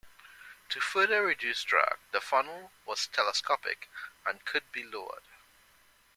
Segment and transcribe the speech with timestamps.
[0.69, 3.87] To further reduce drag, the funnel was telescopic
[4.25, 5.21] and could be lowered.